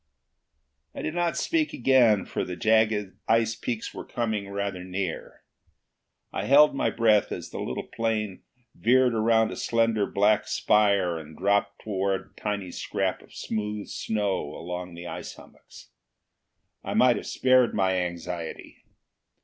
[0.95, 5.43] I did not speak again, for the jagged ice peaks were coming rather near.
[6.33, 8.41] I held my breath as the little plane
[8.73, 14.55] veered around a slender black spire and dropped toward a tiny scrap of smooth snow
[14.55, 15.91] among the ice hummocks.
[16.83, 18.83] I might have spared my anxiety.